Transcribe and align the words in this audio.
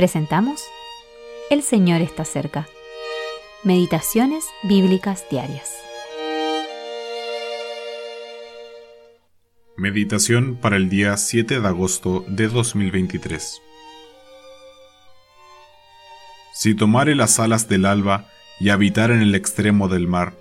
Presentamos 0.00 0.62
El 1.50 1.60
Señor 1.60 2.00
está 2.00 2.24
cerca. 2.24 2.66
Meditaciones 3.64 4.46
Bíblicas 4.62 5.26
Diarias. 5.30 5.76
Meditación 9.76 10.56
para 10.56 10.78
el 10.78 10.88
día 10.88 11.14
7 11.18 11.60
de 11.60 11.68
agosto 11.68 12.24
de 12.28 12.48
2023. 12.48 13.60
Si 16.54 16.74
tomare 16.74 17.14
las 17.14 17.38
alas 17.38 17.68
del 17.68 17.84
alba 17.84 18.24
y 18.58 18.70
habitar 18.70 19.10
en 19.10 19.20
el 19.20 19.34
extremo 19.34 19.88
del 19.88 20.06
mar, 20.06 20.32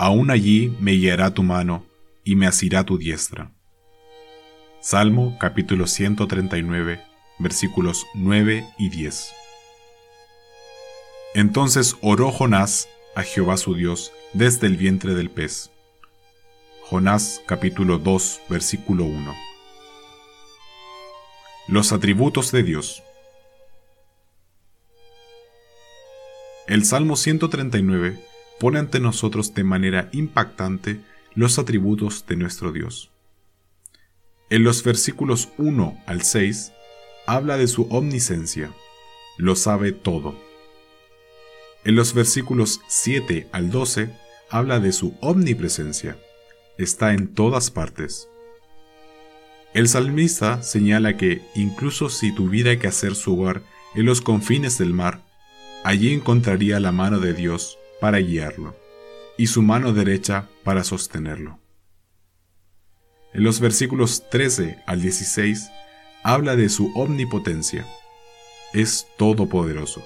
aún 0.00 0.32
allí 0.32 0.76
me 0.80 0.90
guiará 0.90 1.32
tu 1.32 1.44
mano 1.44 1.86
y 2.24 2.34
me 2.34 2.48
asirá 2.48 2.82
tu 2.82 2.98
diestra. 2.98 3.52
Salmo 4.80 5.36
capítulo 5.38 5.86
139 5.86 7.15
versículos 7.38 8.06
9 8.14 8.66
y 8.78 8.88
10. 8.88 9.32
Entonces 11.34 11.96
oró 12.00 12.32
Jonás 12.32 12.88
a 13.14 13.22
Jehová 13.22 13.56
su 13.56 13.74
Dios 13.74 14.12
desde 14.32 14.66
el 14.66 14.76
vientre 14.76 15.14
del 15.14 15.30
pez. 15.30 15.70
Jonás 16.82 17.42
capítulo 17.46 17.98
2 17.98 18.42
versículo 18.48 19.04
1. 19.04 19.34
Los 21.68 21.92
atributos 21.92 22.52
de 22.52 22.62
Dios. 22.62 23.02
El 26.68 26.84
Salmo 26.84 27.16
139 27.16 28.18
pone 28.58 28.78
ante 28.78 29.00
nosotros 29.00 29.52
de 29.54 29.64
manera 29.64 30.08
impactante 30.12 31.00
los 31.34 31.58
atributos 31.58 32.24
de 32.26 32.36
nuestro 32.36 32.72
Dios. 32.72 33.10
En 34.48 34.64
los 34.64 34.82
versículos 34.82 35.48
1 35.58 36.02
al 36.06 36.22
6 36.22 36.72
habla 37.26 37.56
de 37.56 37.66
su 37.66 37.82
omniscencia, 37.90 38.72
lo 39.36 39.56
sabe 39.56 39.92
todo. 39.92 40.34
En 41.84 41.94
los 41.94 42.14
versículos 42.14 42.80
7 42.88 43.48
al 43.52 43.70
12 43.70 44.10
habla 44.50 44.80
de 44.80 44.92
su 44.92 45.14
omnipresencia, 45.20 46.16
está 46.78 47.12
en 47.12 47.34
todas 47.34 47.70
partes. 47.70 48.28
El 49.74 49.88
salmista 49.88 50.62
señala 50.62 51.16
que 51.16 51.42
incluso 51.54 52.08
si 52.08 52.34
tuviera 52.34 52.78
que 52.78 52.86
hacer 52.86 53.14
su 53.14 53.38
hogar 53.38 53.62
en 53.94 54.06
los 54.06 54.20
confines 54.20 54.78
del 54.78 54.94
mar, 54.94 55.22
allí 55.84 56.14
encontraría 56.14 56.80
la 56.80 56.92
mano 56.92 57.18
de 57.18 57.34
Dios 57.34 57.78
para 58.00 58.18
guiarlo 58.18 58.76
y 59.36 59.48
su 59.48 59.62
mano 59.62 59.92
derecha 59.92 60.48
para 60.64 60.82
sostenerlo. 60.82 61.58
En 63.34 63.44
los 63.44 63.60
versículos 63.60 64.30
13 64.30 64.78
al 64.86 65.02
16 65.02 65.70
habla 66.26 66.56
de 66.56 66.68
su 66.68 66.90
omnipotencia. 66.96 67.86
Es 68.72 69.06
todopoderoso. 69.16 70.02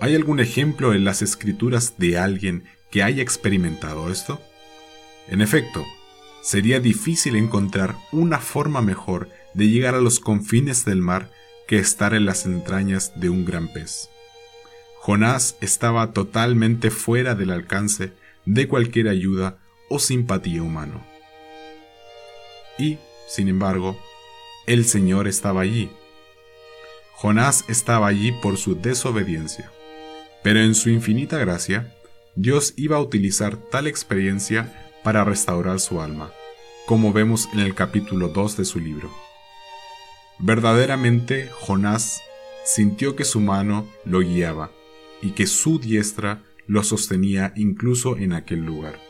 ¿Hay 0.00 0.16
algún 0.16 0.40
ejemplo 0.40 0.92
en 0.92 1.04
las 1.04 1.22
escrituras 1.22 1.98
de 1.98 2.18
alguien 2.18 2.64
que 2.90 3.04
haya 3.04 3.22
experimentado 3.22 4.10
esto? 4.10 4.40
En 5.28 5.40
efecto, 5.40 5.84
sería 6.42 6.80
difícil 6.80 7.36
encontrar 7.36 7.94
una 8.10 8.40
forma 8.40 8.82
mejor 8.82 9.28
de 9.54 9.68
llegar 9.68 9.94
a 9.94 10.00
los 10.00 10.18
confines 10.18 10.84
del 10.84 11.00
mar 11.00 11.30
que 11.68 11.78
estar 11.78 12.14
en 12.14 12.24
las 12.24 12.44
entrañas 12.44 13.20
de 13.20 13.28
un 13.28 13.44
gran 13.44 13.72
pez. 13.72 14.10
Jonás 14.96 15.56
estaba 15.60 16.12
totalmente 16.12 16.90
fuera 16.90 17.36
del 17.36 17.52
alcance 17.52 18.12
de 18.46 18.66
cualquier 18.66 19.06
ayuda 19.06 19.58
o 19.88 20.00
simpatía 20.00 20.60
humano. 20.60 21.06
Y 22.78 22.98
sin 23.28 23.48
embargo, 23.48 23.96
el 24.66 24.84
Señor 24.84 25.28
estaba 25.28 25.60
allí. 25.60 25.90
Jonás 27.12 27.64
estaba 27.68 28.06
allí 28.06 28.32
por 28.32 28.56
su 28.56 28.74
desobediencia, 28.74 29.70
pero 30.42 30.60
en 30.60 30.74
su 30.74 30.90
infinita 30.90 31.38
gracia, 31.38 31.94
Dios 32.36 32.74
iba 32.76 32.96
a 32.96 33.00
utilizar 33.00 33.56
tal 33.56 33.86
experiencia 33.86 34.90
para 35.02 35.24
restaurar 35.24 35.80
su 35.80 36.00
alma, 36.00 36.32
como 36.86 37.12
vemos 37.12 37.48
en 37.52 37.60
el 37.60 37.74
capítulo 37.74 38.28
2 38.28 38.56
de 38.56 38.64
su 38.64 38.80
libro. 38.80 39.10
Verdaderamente 40.38 41.50
Jonás 41.60 42.22
sintió 42.64 43.16
que 43.16 43.24
su 43.24 43.40
mano 43.40 43.88
lo 44.04 44.20
guiaba 44.20 44.70
y 45.20 45.32
que 45.32 45.46
su 45.46 45.78
diestra 45.78 46.42
lo 46.66 46.84
sostenía 46.84 47.52
incluso 47.56 48.16
en 48.16 48.32
aquel 48.32 48.64
lugar. 48.64 49.00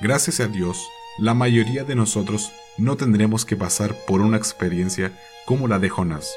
Gracias 0.00 0.40
a 0.40 0.46
Dios, 0.46 0.88
la 1.18 1.34
mayoría 1.34 1.84
de 1.84 1.96
nosotros 1.96 2.52
no 2.76 2.96
tendremos 2.96 3.44
que 3.44 3.56
pasar 3.56 3.94
por 4.06 4.20
una 4.20 4.36
experiencia 4.36 5.12
como 5.46 5.66
la 5.66 5.78
de 5.78 5.88
Jonás. 5.88 6.32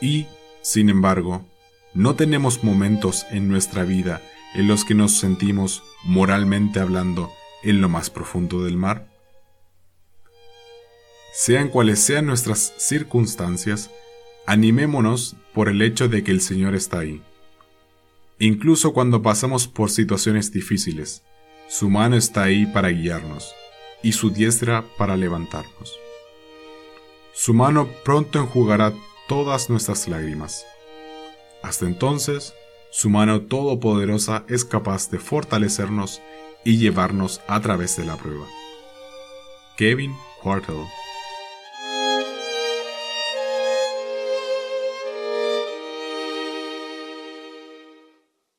Y, 0.00 0.26
sin 0.62 0.88
embargo, 0.88 1.44
¿no 1.92 2.14
tenemos 2.14 2.62
momentos 2.62 3.26
en 3.30 3.48
nuestra 3.48 3.82
vida 3.84 4.22
en 4.54 4.68
los 4.68 4.84
que 4.84 4.94
nos 4.94 5.18
sentimos, 5.18 5.82
moralmente 6.04 6.80
hablando, 6.80 7.30
en 7.62 7.80
lo 7.80 7.88
más 7.88 8.08
profundo 8.08 8.62
del 8.62 8.76
mar? 8.76 9.08
Sean 11.32 11.68
cuales 11.68 12.00
sean 12.00 12.26
nuestras 12.26 12.74
circunstancias, 12.78 13.90
animémonos 14.46 15.36
por 15.54 15.68
el 15.68 15.82
hecho 15.82 16.08
de 16.08 16.22
que 16.22 16.30
el 16.30 16.40
Señor 16.40 16.74
está 16.74 17.00
ahí. 17.00 17.22
Incluso 18.38 18.92
cuando 18.92 19.22
pasamos 19.22 19.66
por 19.68 19.90
situaciones 19.90 20.52
difíciles, 20.52 21.22
su 21.70 21.88
mano 21.88 22.16
está 22.16 22.42
ahí 22.42 22.66
para 22.66 22.88
guiarnos 22.88 23.54
y 24.02 24.10
su 24.10 24.30
diestra 24.30 24.84
para 24.98 25.16
levantarnos. 25.16 26.00
Su 27.32 27.54
mano 27.54 27.88
pronto 28.04 28.40
enjugará 28.40 28.92
todas 29.28 29.70
nuestras 29.70 30.08
lágrimas. 30.08 30.66
Hasta 31.62 31.86
entonces, 31.86 32.54
su 32.90 33.08
mano 33.08 33.42
todopoderosa 33.42 34.42
es 34.48 34.64
capaz 34.64 35.10
de 35.10 35.20
fortalecernos 35.20 36.20
y 36.64 36.78
llevarnos 36.78 37.40
a 37.46 37.60
través 37.60 37.96
de 37.96 38.04
la 38.04 38.16
prueba. 38.16 38.48
Kevin 39.76 40.12
Hartle 40.42 40.88